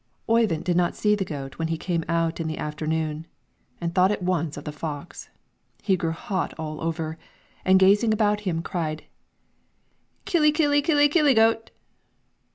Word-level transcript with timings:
Oyvind 0.27 0.63
did 0.63 0.75
not 0.75 0.95
see 0.95 1.13
the 1.13 1.23
goat 1.23 1.59
when 1.59 1.67
he 1.67 1.77
came 1.77 2.03
out 2.09 2.39
in 2.39 2.47
the 2.47 2.57
afternoon, 2.57 3.27
and 3.79 3.93
thought 3.93 4.09
at 4.09 4.23
once 4.23 4.57
of 4.57 4.63
the 4.63 4.71
fox. 4.71 5.29
He 5.83 5.95
grew 5.95 6.09
hot 6.09 6.55
all 6.57 6.81
over, 6.81 7.19
and 7.63 7.77
gazing 7.77 8.11
about 8.11 8.39
him, 8.39 8.63
cried, 8.63 9.03
"Killy 10.25 10.51
killy 10.51 10.81
killy 10.81 11.07
killy 11.07 11.35
goat!" 11.35 11.69